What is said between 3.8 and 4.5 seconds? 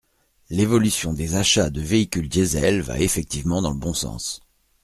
sens.